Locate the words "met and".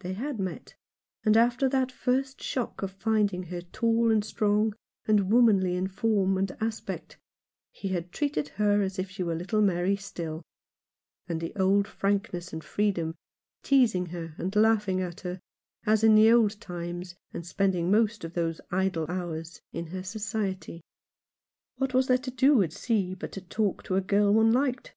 0.40-1.36